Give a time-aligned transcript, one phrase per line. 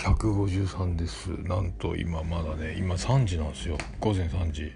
[0.00, 1.26] 153です。
[1.42, 3.76] なんと今まだね今3時なんですよ。
[4.00, 4.72] 午前3時。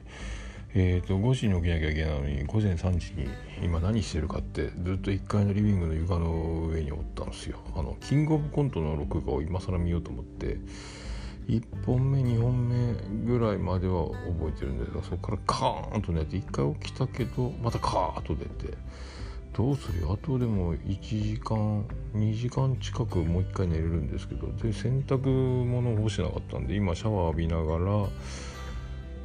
[0.76, 3.28] えーと5時に起きなきゃいけないのに午前3時に
[3.62, 7.58] 今何してるかってずっと1階のリビングの床の上におったんですよ。
[7.74, 10.58] あのキングオブコントの録画を今更見ようと思って
[11.48, 12.94] 1本目2本目
[13.24, 18.76] ぐらいまでは覚えてるんですがそこからカーンと寝て1回起きたけどまたカーッと出て
[19.54, 24.48] どうするあとでも1時間2時間近くもう1回寝れるんですけど。
[24.56, 28.08] で洗濯物を干してなかったんで今シャワー浴びながら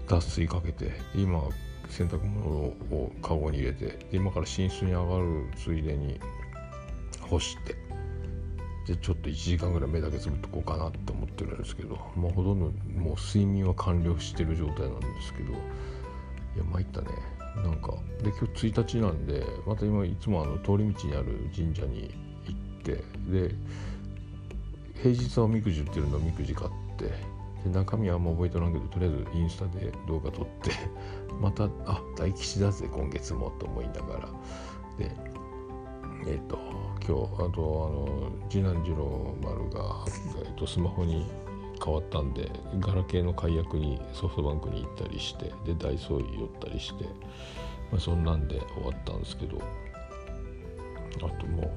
[0.07, 1.41] 脱水かけて今
[1.89, 6.19] 洗濯物をカゴに入れて今から寝室に上がるついでに
[7.21, 7.75] 干して
[8.87, 12.65] でちょっと1時間ぐらい目だけつぶっとこうかなって思ってるんですけどもうほとんど
[12.99, 15.55] もう睡眠は完了してる状態なんですけどい
[16.57, 17.38] や参ったね。
[17.57, 22.13] なんかで今日1日なんでまた今いつもあの通り道にある神社に
[22.45, 23.55] 行ってで
[25.01, 27.05] 平日はおみくじ売ってるのおみくじ買って
[27.63, 30.71] で中身はあんま覚えてらんけどとりあえずインスタで動画撮って
[31.41, 34.29] またあ大吉だぜ今月もと思いながら。
[34.97, 35.11] で
[36.27, 36.59] えっ、ー、と
[37.07, 40.05] 今日あとあの次男次郎丸が、
[40.43, 41.25] えーとスマホに
[41.83, 47.05] 変わったんでガラケーの解約にソフトバンクに行ったりしてでダイソー寄ったりして、
[47.91, 49.61] まあ、そんなんで終わったんですけど
[51.17, 51.71] あとも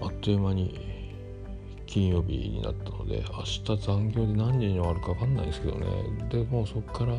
[0.00, 0.92] うあっという間に
[1.86, 5.86] 金曜日になったので明日残業で何時に終わるか分かんないですけどね。
[6.30, 7.16] でもうそこから、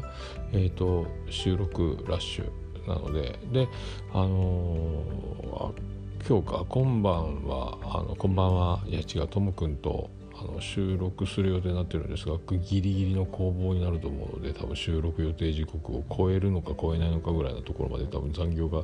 [0.52, 3.68] えーと、収録ラッシュなのでで
[4.12, 8.82] あのー、今日か今晩はあのこんばんは。
[8.88, 18.84] いや違うともくんとあの収録する予定になってるんですがギリギリの攻防になると思うので多分収録予定時刻を超えるのか超えないのかぐらいのところまで多分残業が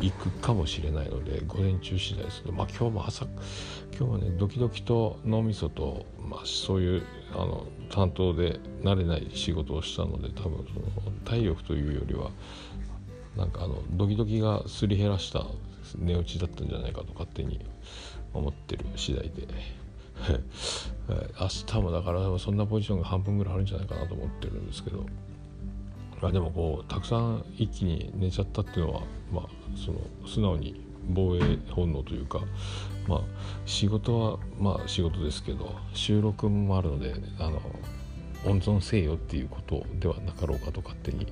[0.00, 3.26] 行くかもしれないので午前中次第ですけどまあ今日も朝
[3.96, 7.02] 今日はねドキドキと脳みそと、まあ、そういう
[7.32, 12.30] あの担当で慣れない仕事をしたので多分その体力というよりは
[13.36, 15.46] なんかあのドキドキがすり減らした
[15.96, 17.64] 寝落ちだったんじゃないかと勝手に
[18.34, 19.81] 思ってる次第で。
[21.40, 25.06] 明日もだからそんなポジションが半分ぐらいあるんじゃないかなと思ってるんですけど、
[26.20, 29.02] まあ、でもこうたくさん一気に寝ちゃったっていうのは、
[29.32, 29.46] まあ、
[29.76, 32.40] その素直に防衛本能というか、
[33.08, 33.20] まあ、
[33.66, 37.60] 仕事はまあ仕事ですけど収録もあるのであの
[38.44, 41.26] 温存せよっていうことではなかろうかと勝手に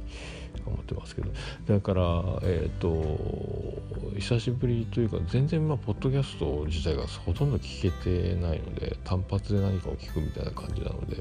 [0.66, 1.31] 思ってますけど。
[1.66, 2.03] だから
[2.43, 11.16] えっ、ー、と久しぶりというか全然まあポッドキャスト自体がほとんど聞けてないので単発で何かを聞くみたいな感じなので。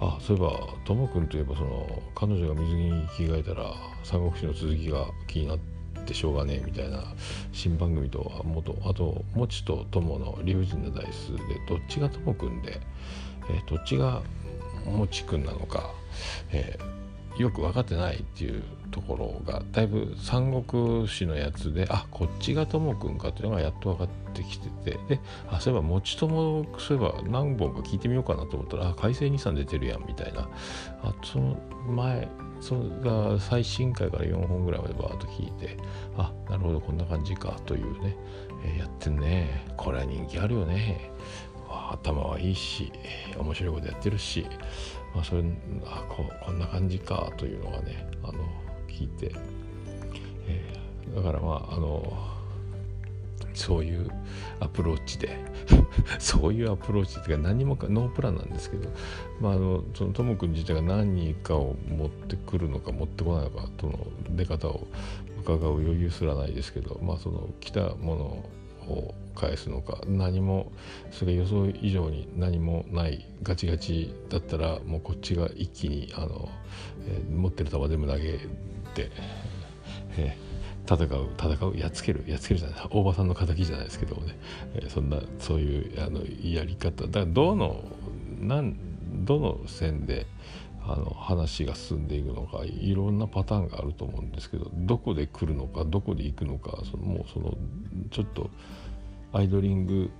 [0.00, 5.58] あそういえばともくんといえばその彼女が水着に着替えたら三国志の続きが気になっ
[6.06, 7.02] てしょうがねえみたいな
[7.52, 11.38] 新番組とは元あともちとともの理不尽なダイスで
[11.68, 12.80] どっちがともくんで、
[13.50, 14.22] えー、どっちが
[14.88, 15.90] もちくんなのか、
[16.52, 16.98] えー
[17.38, 30.48] よく分かってないっていうところがだいぶ三国志のやつであこっちがともくんかっていうのがやっと分かってきててであそういえばもちともそういえば何本か聞いてみようかなと思ったらあ改正23出てるやんみたいな。
[31.02, 31.56] あその
[31.88, 32.28] 前
[32.60, 35.76] それが最新回から4本ぐらいまでバーッと聞いて
[36.16, 38.16] あなるほどこんな感じかというね、
[38.64, 39.64] えー、やってんね。
[39.76, 41.12] これは人気あるよね。
[41.70, 42.92] 頭はいいし
[43.38, 44.46] 面白いことやってるし
[45.14, 45.42] まあ、それ
[45.84, 48.34] あここんな感じかというのがねあの
[48.88, 49.32] 聞いて、
[50.46, 52.12] えー、だからまああの
[53.54, 54.08] そういう
[54.60, 55.36] アプローチで
[56.20, 58.88] そういうアプローチっていうか何もかノープランなんですけど、
[59.40, 64.86] まあ、あのそのともくん自体が何かを持ってくるのか持ってこないのかとの出方を
[65.40, 68.50] 伺う余裕すらないですけど、まあ、その来たものを
[69.34, 70.72] 返すのか何も
[71.12, 76.48] それ予想以上に何もないガチガチだったらもうこっちが一気にあの、
[77.06, 78.38] えー、持ってる球全部投げ
[78.94, 79.10] て、
[80.18, 84.36] えー、戦う戦うやっつけるやっつけるじゃない大場さんの敵じゃないですけどもね、
[84.74, 87.06] えー、そんなそういうあのやり方。
[87.06, 87.84] だからどの
[88.40, 88.76] なん
[89.24, 90.26] どの線で
[90.88, 97.54] あの話が進んでいくのかいろんなパターンがあると思うんですけどどこで来るのかどこで行くのかそのもうその
[98.10, 98.50] ちょっと
[99.32, 100.10] アイドリング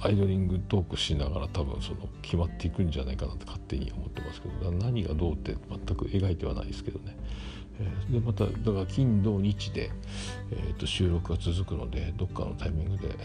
[0.00, 7.16] アイドリングトークしながら多分その決まっていくんじゃないかなって勝手に思ってますけど何がどうって全く描いてはないですけどね。
[7.80, 9.90] えー、でまただから金土日で、
[10.52, 13.16] えー、と収録が続くのでどっかのタイミングで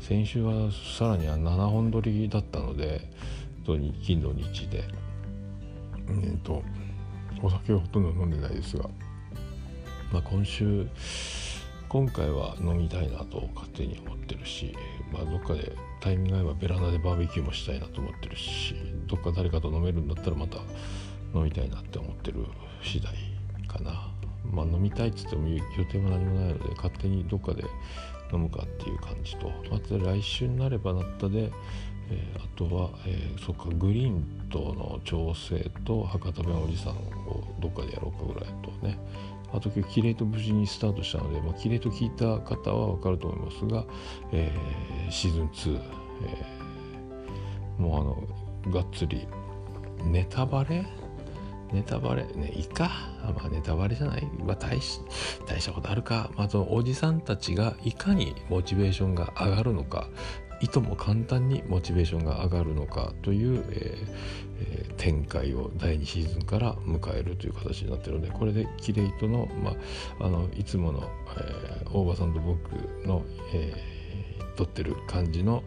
[0.00, 3.08] 先週はさらには7本撮りだったので
[4.02, 4.84] 金土日で、
[6.08, 6.62] えー、と
[7.40, 8.90] お酒はほとんど飲んでないですが、
[10.12, 10.86] まあ、今週
[11.92, 14.74] 今回は飲みたいなと勝手に思ってるし、
[15.12, 18.74] まあ、どっかでタイミング合えばベランダでバーベキューもしたいなと思ってるし
[19.06, 20.56] どっか誰かと飲めるんだったらまた
[21.34, 22.46] 飲みたいなって思ってる
[22.82, 23.12] 次第
[23.68, 24.10] かな。
[24.50, 25.60] まあ、飲みたいっつっても予
[25.90, 27.62] 定も何もないので勝手にどっかで
[28.32, 31.52] 飲むかっていう感じとまた来週になればなったで、
[32.10, 38.98] えー、あとは、えー、そっかグリーンとの調整と博多弁おじさんをどっかでやろうかぐらいとね
[39.52, 43.84] あと今日キレイと無事にスタートしたので、まあ、キレイと聞いた方は分かると思いますが、
[44.32, 45.80] えー、シーズン2、
[46.24, 48.00] えー、もう
[48.66, 49.26] あのがっつり
[50.04, 50.86] ネタバレ？
[51.72, 52.24] ネタバレ？
[52.34, 52.90] ねいいか。
[53.22, 55.00] まあネタバレじゃない、まあ、大し
[55.46, 60.08] 大したことあるか、まあ、そのおじさんたちがいかにモチベーションが上がるのか。
[60.62, 69.74] いとも簡単にモチベーションが上がるのかという、えーえー、展開を第2シーズンから迎えるという形になってるのでこれでキレイとの,、ま
[70.20, 72.70] あ、あのいつもの、えー、大場さんと僕
[73.06, 75.64] の、えー、撮ってる感じの、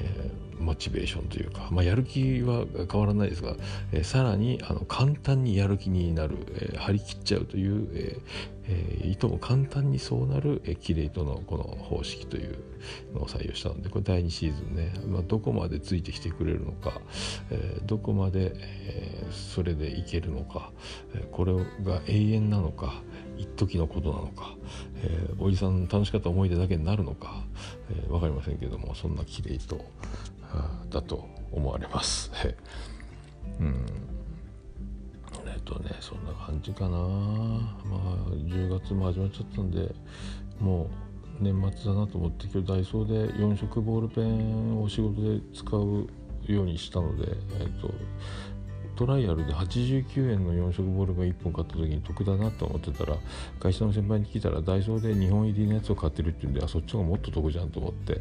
[0.00, 3.56] えー、モチベーションというか、まあ、やる気は変わらないですが、
[3.92, 8.18] えー、さらにあの簡単にやる気になる、えー、張り切っちゃうという、え
[8.68, 12.58] えー、いとも簡単にそうなる、えー、キレイトのこの方式という
[13.14, 17.00] のを採用したのでこれ第2シーズンね、まあ、どこまでついてきてくれるのか、
[17.50, 20.70] えー、どこまで、えー、それでいけるのか、
[21.14, 23.02] えー、これが永遠なのか
[23.38, 24.54] 一時のことなのか、
[25.02, 27.44] えー、おじさん楽しかった思い出だけになるのか、
[27.90, 29.58] えー、分かりませんけどもそんなキレイ
[30.90, 32.30] トだと思われます。
[33.60, 33.86] うん
[35.46, 37.06] えっとねそんな感じかなまあ
[38.32, 39.94] 10月も始まっちゃったんで
[40.60, 41.08] もう
[41.40, 46.08] 年末だなと思って今日ダイソーで4色ボールペンを仕事で使う
[46.52, 47.92] ようにしたので、えっと、
[48.98, 53.16] トライアルで89円の4色ボールが1本買った時に得だなと思ってたら
[53.60, 58.20] 会社の先輩に聞いたらダイソーで2本入りのやつを買ってるっていうんであそっちの方がもっと得じゃんと思って、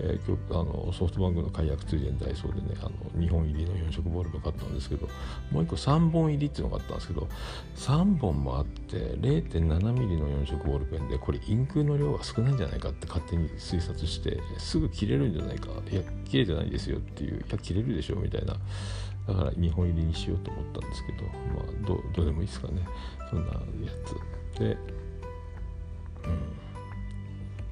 [0.00, 5.08] えー、今日あのソフトバンクの解約ついでにダイソーでねあの2本入りの4色ボールが買ったんですけど
[5.50, 7.26] もう1個3本入りっていうのがあったんですけど
[7.76, 18.56] 3本もあって0.7ミリの4色ボールペンでこれインクの量が少ないんじゃないかって勝手に推察してすぐ切れるんじゃないかいや切れてないですよっていういや切れるでしょみたいな
[19.28, 21.30] だから2本入りにしようと思ったんですけどま
[21.60, 22.82] あどどうでもいいですかね。
[23.28, 23.60] そんなや
[24.54, 24.66] つで。
[24.66, 24.76] うん。
[24.76, 24.76] っ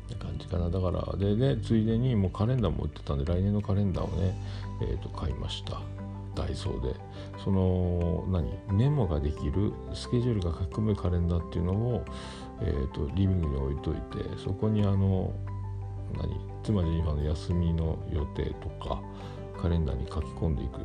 [0.08, 0.68] て感じかな。
[0.68, 4.34] だからでねついでにもうカレンダーも売ってたんで来年のカレンダーをね、
[4.82, 5.80] えー、と買いました。
[6.34, 6.94] ダイソーで。
[7.42, 8.52] その何？
[8.76, 12.04] メモができるスケジュールが書き込むカレンダーっていうのを、
[12.60, 15.32] えーと、リビングに置いといてそこにあの
[16.18, 16.38] 何？
[16.62, 19.00] 妻ジニファーの休みの予定とか
[19.60, 20.80] カレンダーに書き込んでいく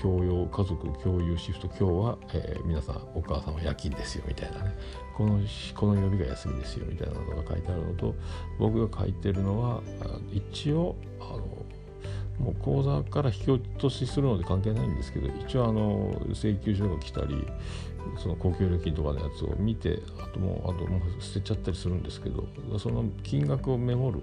[0.00, 4.74] 共用家族共有シフト今日は、えー、皆さんお母さんは夜勤ですよみたいなね。
[5.16, 5.40] この
[5.74, 8.14] この曜日が休みですよみたいなのが書いてあるのと
[8.58, 9.82] 僕が書いてるのは
[10.32, 11.63] 一応あの
[12.38, 17.46] もう口座から引き落としするので関係ないんですけど一応あの請求書が来たり
[18.18, 22.46] その公共料金とかのやつを見てあともうあともう捨てちゃったりするんですけど
[22.78, 24.20] その金額をメモる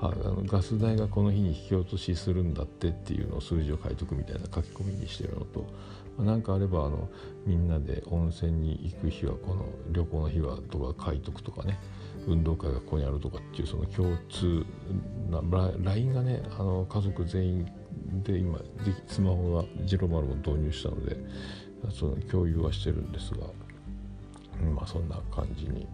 [0.00, 5.66] あのガス代がこの日に引き落としするんだってっていうのを数字を書いとくみたいな書き込みにしてるのと
[6.18, 7.08] 何かあればあの
[7.46, 11.78] みんなで温泉に行く日はこの旅行の日はとか書いとくとかね。
[12.26, 14.64] 運動会がここにあるとかっていうその共通
[15.30, 15.42] な
[15.82, 17.72] LINE がねあの家族全員
[18.22, 18.58] で今
[19.06, 21.16] スマホがジロマルを導入したので
[21.90, 23.46] その共有はしてるんですが
[24.74, 25.86] まあそんな感じに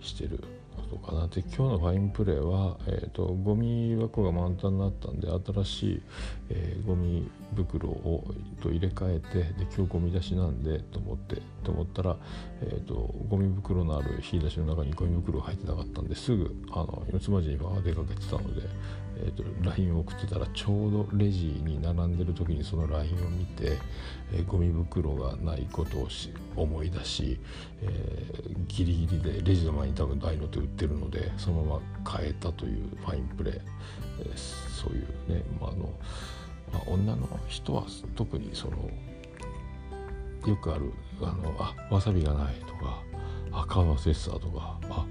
[0.00, 0.42] してる
[0.74, 1.28] ことかな。
[1.28, 6.02] で今日のファインプレーは、えーと、ゴミ箱が満タンになったんで新しい、
[6.50, 8.24] えー、ゴミ袋を
[8.62, 12.16] と入れ替えてで今日ゴミ出しなんでと思ってと思ったら、
[12.62, 18.68] えーと、ゴミ袋のある引き出しの中にゴミ袋が入ってなかったんですぐあの四つ葉には出かけてたので、
[19.16, 23.78] えーと、LINE を送ってたらちょうどレジに並んでる時にその LINE を見て、
[24.32, 26.08] えー、ゴミ袋がないことを
[26.56, 27.40] 思い出し、
[27.82, 33.60] えー、ギリギリでレジの前に多分大の手売ってるのでそのまま変えたというファインプレー、
[34.20, 34.36] えー、
[34.70, 35.92] そういうね、まあ、あの
[36.72, 37.84] まあ、女の人は
[38.16, 38.90] 特にその
[40.46, 40.92] よくある
[41.22, 43.02] あのあわさびがないとか
[43.52, 45.03] あ顔のセッサーとかあ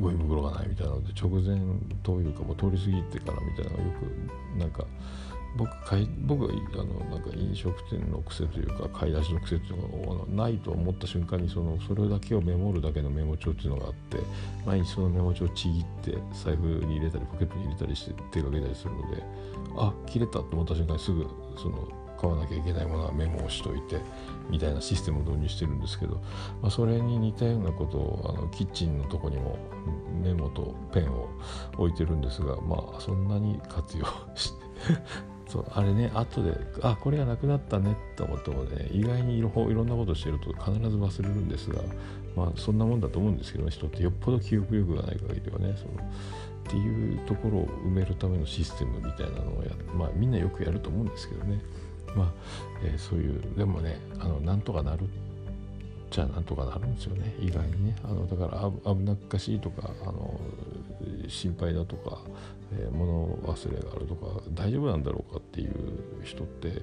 [0.00, 1.58] ゴミ袋がないみたいなので直前
[2.02, 3.90] というかもう通り過ぎてからみたいなのがよ
[4.54, 4.84] くなんか
[5.56, 14.18] 僕かい僕はあのなんか飲食店の癖というか買い出しの癖っていうのがないと思った瞬間にそのそれだけをメモるだけのメモ帳っていうのがあって
[14.66, 19.22] 毎日そのメモ帳をちぎって財布に入れたりポケットに入れたりして手がけたりするので
[19.78, 21.26] あ切れたと思った瞬間にすぐ
[21.56, 24.00] その買わなきゃいけないものはメモをしといて
[24.50, 26.22] みたいなシステムを導入してるんですけど、
[26.62, 29.58] まあ、それに似たようなことをあのキッチンのとこにも
[30.22, 31.28] メモとペンを
[31.78, 34.04] 置いてるんですがまあそんなに活用
[34.34, 34.66] して
[35.48, 41.82] そうあれね後であこれがなくなったねと思ってもね意外にいろいろんなことしてると必ず忘れるんですが
[42.34, 46.08] まあそんなもんだと思うんですけど人ってよっぽど記憶力がない限りはねその
[46.66, 51.60] っていうところを埋めるためのシステムみたいなのをやまあみんなよくやると思うんですけどね。
[52.14, 52.32] まあ、
[52.84, 55.08] えー、そういうでもねあのなんとかなる
[56.10, 57.34] じゃあなんとかなるんですよね。
[57.40, 57.96] 意外にね。
[58.04, 60.40] あのだから危なっかしいとかあの
[61.28, 62.20] 心配だとか、
[62.72, 65.72] えー、物忘れがあるとか大丈夫なんだろうかっていう
[66.22, 66.80] 人って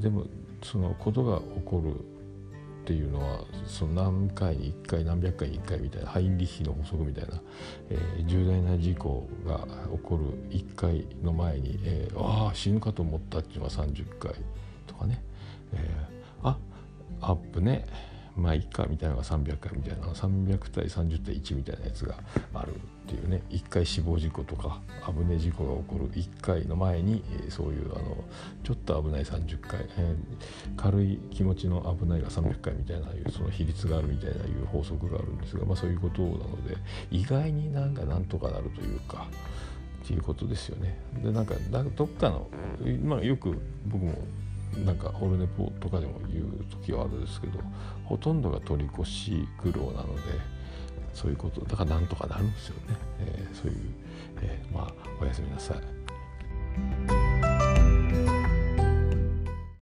[0.00, 0.26] でも
[0.62, 1.94] そのことが起こる
[2.82, 7.40] っていうのはその何回に1回何百回に1回みたいなハインリッヒの法則みたいな、
[7.90, 9.60] えー、重大な事故が
[9.92, 14.32] 起こる1回の前に、えー、ああ死ぬかと思ったっていうのは30回
[14.88, 15.22] とかね、
[15.72, 16.58] えー、あ
[17.20, 17.86] アップね。
[18.36, 22.14] まあいっかみたいなのが300回みたいな300対30対1みたいなやつが
[22.54, 28.16] あるっていうね1回死亡事故とか危ねえ事故が起こる1回の前にえそういうあの
[28.64, 36.76] ちょっと危ない30回、えー、軽い気持ちの危ないが300回みたいないうその比率があるみたいないう法則があるんですが、まあ、そういうことなので
[37.10, 39.26] 意外になんかなんとかなるというか。
[40.02, 40.98] っていうことですよね。
[41.22, 41.54] でなんか
[41.96, 42.50] どっかの、
[43.04, 44.18] まあ、よく僕も
[44.84, 47.58] なんかオルネポとかでも言う時はあるんですけど
[48.04, 50.22] ほとんどが取り越し苦労なので
[51.12, 53.78] そういうことだからなんとかなるんですよね、えー、そういう、
[54.40, 57.21] えー、まあおやすみなさい。